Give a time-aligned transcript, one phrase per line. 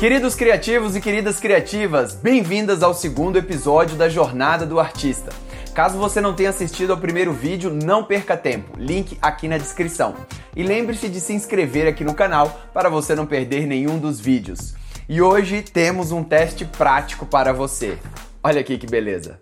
[0.00, 5.30] Queridos criativos e queridas criativas, bem-vindas ao segundo episódio da Jornada do Artista.
[5.74, 10.14] Caso você não tenha assistido ao primeiro vídeo, não perca tempo, link aqui na descrição.
[10.56, 14.74] E lembre-se de se inscrever aqui no canal para você não perder nenhum dos vídeos.
[15.06, 17.98] E hoje temos um teste prático para você.
[18.42, 19.38] Olha aqui que beleza!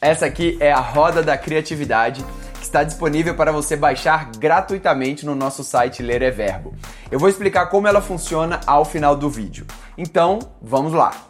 [0.00, 2.24] Essa aqui é a Roda da Criatividade
[2.70, 6.74] está disponível para você baixar gratuitamente no nosso site Ler é Verbo.
[7.10, 9.66] Eu vou explicar como ela funciona ao final do vídeo.
[10.02, 11.28] Então, vamos lá!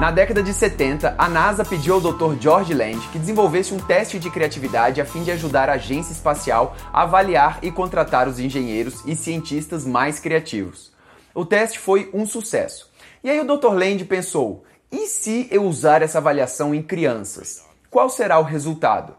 [0.00, 2.40] Na década de 70, a NASA pediu ao Dr.
[2.40, 6.74] George Land que desenvolvesse um teste de criatividade a fim de ajudar a agência espacial
[6.90, 10.90] a avaliar e contratar os engenheiros e cientistas mais criativos.
[11.34, 12.90] O teste foi um sucesso.
[13.22, 13.74] E aí o Dr.
[13.74, 17.62] Land pensou: e se eu usar essa avaliação em crianças?
[17.90, 19.16] Qual será o resultado?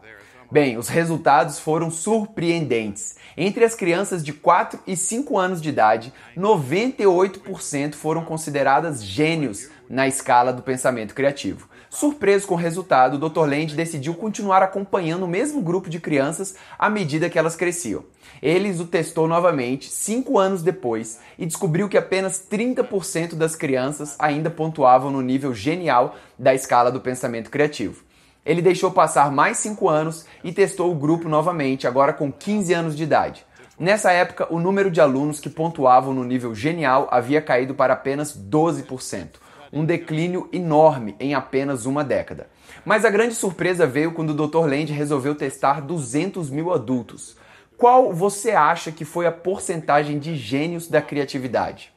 [0.52, 3.16] Bem, os resultados foram surpreendentes.
[3.38, 10.06] Entre as crianças de 4 e 5 anos de idade, 98% foram consideradas gênios na
[10.06, 11.66] escala do pensamento criativo.
[11.88, 13.48] Surpreso com o resultado, o Dr.
[13.48, 18.04] Land decidiu continuar acompanhando o mesmo grupo de crianças à medida que elas cresciam.
[18.42, 24.50] Eles o testou novamente cinco anos depois e descobriu que apenas 30% das crianças ainda
[24.50, 28.11] pontuavam no nível genial da escala do pensamento criativo.
[28.44, 32.96] Ele deixou passar mais cinco anos e testou o grupo novamente, agora com 15 anos
[32.96, 33.46] de idade.
[33.78, 38.36] Nessa época, o número de alunos que pontuavam no nível genial havia caído para apenas
[38.36, 42.48] 12% um declínio enorme em apenas uma década.
[42.84, 44.66] Mas a grande surpresa veio quando o Dr.
[44.66, 47.36] Land resolveu testar 200 mil adultos.
[47.78, 51.91] Qual você acha que foi a porcentagem de gênios da criatividade?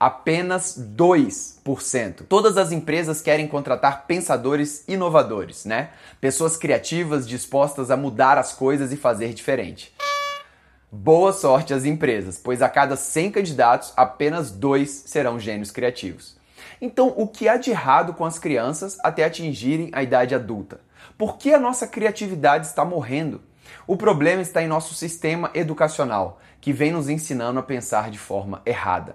[0.00, 2.22] Apenas 2%.
[2.26, 5.90] Todas as empresas querem contratar pensadores inovadores, né?
[6.18, 9.94] Pessoas criativas dispostas a mudar as coisas e fazer diferente.
[10.90, 16.34] Boa sorte às empresas, pois a cada 100 candidatos, apenas dois serão gênios criativos.
[16.80, 20.80] Então, o que há de errado com as crianças até atingirem a idade adulta?
[21.18, 23.42] Por que a nossa criatividade está morrendo?
[23.86, 28.62] O problema está em nosso sistema educacional, que vem nos ensinando a pensar de forma
[28.64, 29.14] errada.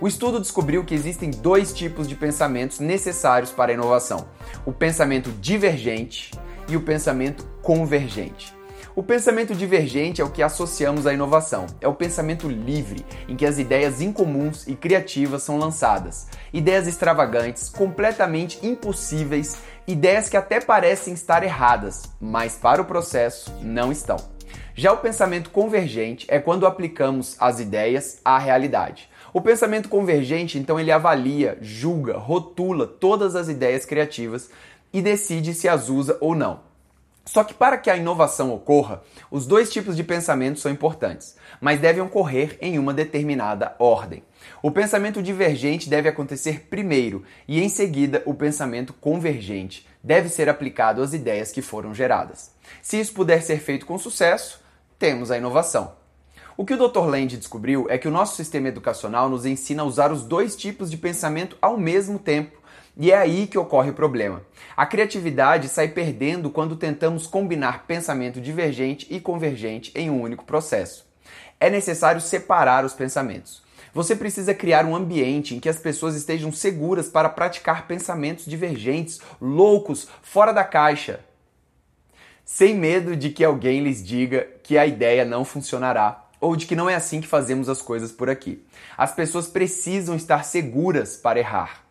[0.00, 4.28] O estudo descobriu que existem dois tipos de pensamentos necessários para a inovação:
[4.64, 6.30] o pensamento divergente
[6.68, 8.56] e o pensamento convergente.
[8.94, 11.66] O pensamento divergente é o que associamos à inovação.
[11.80, 16.28] É o pensamento livre, em que as ideias incomuns e criativas são lançadas.
[16.52, 19.56] Ideias extravagantes, completamente impossíveis,
[19.86, 24.16] ideias que até parecem estar erradas, mas para o processo não estão.
[24.74, 29.08] Já o pensamento convergente é quando aplicamos as ideias à realidade.
[29.32, 34.50] O pensamento convergente, então, ele avalia, julga, rotula todas as ideias criativas
[34.92, 36.68] e decide se as usa ou não.
[37.28, 41.78] Só que para que a inovação ocorra, os dois tipos de pensamento são importantes, mas
[41.78, 44.22] devem ocorrer em uma determinada ordem.
[44.62, 51.02] O pensamento divergente deve acontecer primeiro e, em seguida, o pensamento convergente deve ser aplicado
[51.02, 52.50] às ideias que foram geradas.
[52.80, 54.64] Se isso puder ser feito com sucesso,
[54.98, 55.97] temos a inovação.
[56.60, 57.06] O que o Dr.
[57.06, 60.90] Land descobriu é que o nosso sistema educacional nos ensina a usar os dois tipos
[60.90, 62.58] de pensamento ao mesmo tempo
[62.96, 64.42] e é aí que ocorre o problema.
[64.76, 71.06] A criatividade sai perdendo quando tentamos combinar pensamento divergente e convergente em um único processo.
[71.60, 73.62] É necessário separar os pensamentos.
[73.94, 79.20] Você precisa criar um ambiente em que as pessoas estejam seguras para praticar pensamentos divergentes,
[79.40, 81.20] loucos, fora da caixa,
[82.44, 86.76] sem medo de que alguém lhes diga que a ideia não funcionará ou de que
[86.76, 88.64] não é assim que fazemos as coisas por aqui.
[88.96, 91.84] As pessoas precisam estar seguras para errar.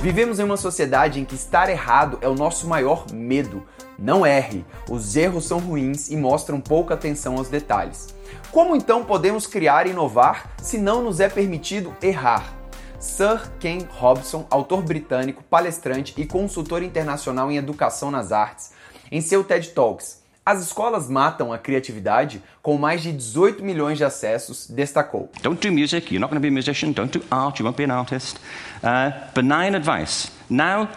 [0.00, 3.66] Vivemos em uma sociedade em que estar errado é o nosso maior medo.
[3.98, 8.14] Não erre, os erros são ruins e mostram pouca atenção aos detalhes.
[8.50, 12.54] Como então podemos criar e inovar se não nos é permitido errar?
[12.98, 18.72] Sir Ken Robson, autor britânico, palestrante e consultor internacional em educação nas artes,
[19.10, 24.04] em seu TED Talks as escolas matam a criatividade com mais de 18 milhões de
[24.04, 25.30] acessos, destacou.
[25.42, 26.90] Don't do music, you're not going to be a musician.
[26.90, 28.40] Don't do art, you won't be an artist.
[28.82, 30.88] Uh, benign advice, now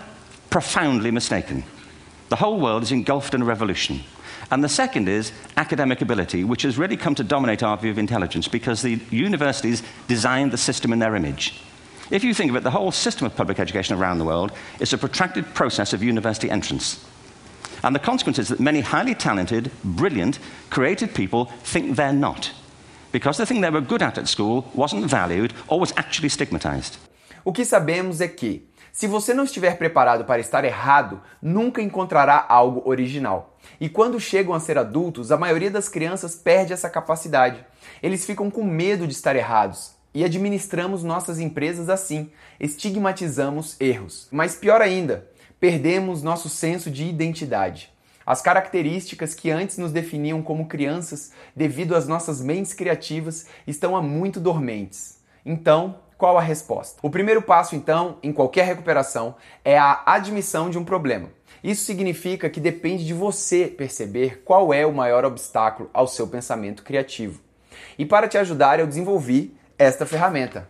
[0.49, 1.65] profoundly mistaken.
[2.29, 3.99] The whole world is engulfed in a revolution.
[4.51, 7.97] And the second is academic ability, which has really come to dominate our view of
[7.97, 11.61] intelligence because the universities designed the system in their image.
[12.09, 14.93] If you think of it, the whole system of public education around the world is
[14.93, 17.05] a protracted process of university entrance.
[17.83, 20.39] And the consequence is that many highly talented, brilliant,
[20.69, 22.51] creative people think they're not.
[23.11, 26.97] Because the thing they were good at at school wasn't valued or was actually stigmatized.
[27.43, 32.45] O que sabemos é que Se você não estiver preparado para estar errado, nunca encontrará
[32.47, 33.57] algo original.
[33.79, 37.65] E quando chegam a ser adultos, a maioria das crianças perde essa capacidade.
[38.03, 39.95] Eles ficam com medo de estar errados.
[40.13, 44.27] E administramos nossas empresas assim, estigmatizamos erros.
[44.29, 45.25] Mas pior ainda,
[45.61, 47.93] perdemos nosso senso de identidade.
[48.25, 54.01] As características que antes nos definiam como crianças, devido às nossas mentes criativas, estão há
[54.01, 55.19] muito dormentes.
[55.45, 56.97] Então, qual a resposta?
[57.03, 61.29] O primeiro passo, então, em qualquer recuperação, é a admissão de um problema.
[61.63, 66.81] Isso significa que depende de você perceber qual é o maior obstáculo ao seu pensamento
[66.81, 67.39] criativo.
[67.99, 70.67] E para te ajudar, eu desenvolvi esta ferramenta,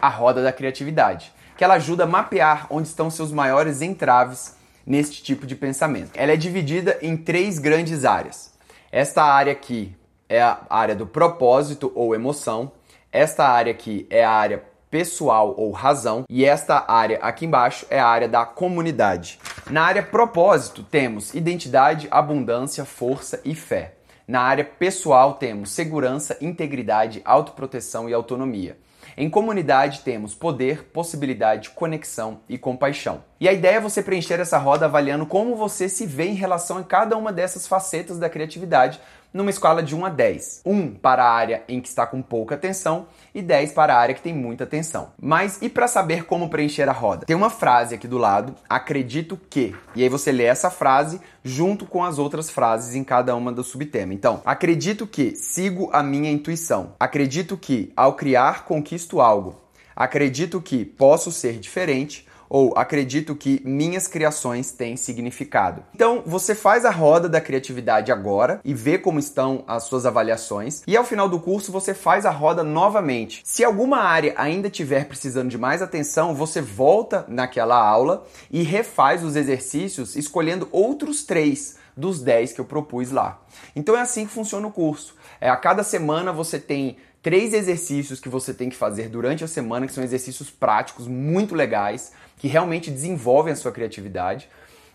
[0.00, 4.54] a roda da criatividade, que ela ajuda a mapear onde estão seus maiores entraves
[4.86, 6.12] neste tipo de pensamento.
[6.14, 8.54] Ela é dividida em três grandes áreas.
[8.92, 9.92] Esta área aqui
[10.28, 12.70] é a área do propósito ou emoção,
[13.10, 17.98] esta área aqui é a área pessoal ou razão, e esta área aqui embaixo é
[17.98, 19.40] a área da comunidade.
[19.68, 23.94] Na área propósito temos identidade, abundância, força e fé.
[24.28, 28.78] Na área pessoal temos segurança, integridade, autoproteção e autonomia.
[29.20, 33.24] Em comunidade temos poder, possibilidade, conexão e compaixão.
[33.40, 36.78] E a ideia é você preencher essa roda avaliando como você se vê em relação
[36.78, 39.00] a cada uma dessas facetas da criatividade
[39.32, 40.62] numa escala de 1 a 10.
[40.66, 44.14] 1 para a área em que está com pouca atenção e 10 para a área
[44.14, 45.12] que tem muita atenção.
[45.20, 47.26] Mas e para saber como preencher a roda?
[47.26, 49.72] Tem uma frase aqui do lado, acredito que.
[49.94, 53.62] E aí você lê essa frase junto com as outras frases em cada uma do
[53.62, 54.12] subtema.
[54.12, 56.94] Então, acredito que sigo a minha intuição.
[56.98, 59.60] Acredito que ao criar conquisto algo.
[59.94, 65.82] Acredito que posso ser diferente ou acredito que minhas criações têm significado.
[65.94, 70.82] Então, você faz a roda da criatividade agora e vê como estão as suas avaliações,
[70.86, 73.42] e ao final do curso você faz a roda novamente.
[73.44, 79.22] Se alguma área ainda estiver precisando de mais atenção, você volta naquela aula e refaz
[79.22, 83.40] os exercícios escolhendo outros três dos 10 que eu propus lá.
[83.74, 85.16] Então é assim que funciona o curso.
[85.40, 89.48] É, a cada semana você tem três exercícios que você tem que fazer durante a
[89.48, 94.48] semana, que são exercícios práticos muito legais, que realmente desenvolvem a sua criatividade.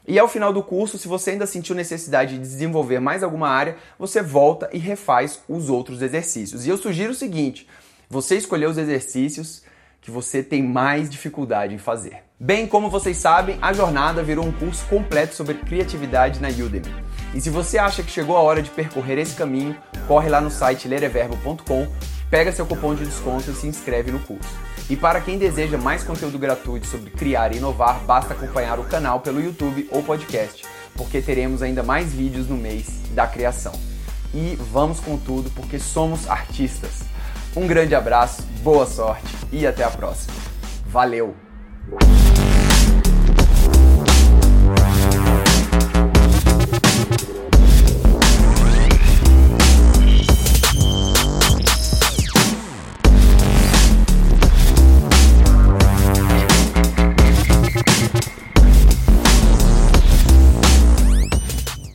[0.05, 3.77] E ao final do curso, se você ainda sentiu necessidade de desenvolver mais alguma área,
[3.97, 6.65] você volta e refaz os outros exercícios.
[6.65, 7.67] E eu sugiro o seguinte:
[8.09, 9.63] você escolher os exercícios
[10.01, 12.17] que você tem mais dificuldade em fazer.
[12.37, 16.93] Bem, como vocês sabem, a jornada virou um curso completo sobre criatividade na Udemy.
[17.33, 20.51] E se você acha que chegou a hora de percorrer esse caminho, corre lá no
[20.51, 21.87] site lereverbo.com
[22.33, 24.49] pega seu cupom de desconto e se inscreve no curso.
[24.89, 29.19] E para quem deseja mais conteúdo gratuito sobre criar e inovar, basta acompanhar o canal
[29.19, 30.65] pelo YouTube ou podcast,
[30.95, 33.73] porque teremos ainda mais vídeos no mês da criação.
[34.33, 37.01] E vamos com tudo, porque somos artistas.
[37.55, 40.33] Um grande abraço, boa sorte e até a próxima.
[40.87, 41.35] Valeu!